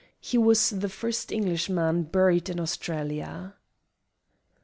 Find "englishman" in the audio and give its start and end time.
1.31-2.01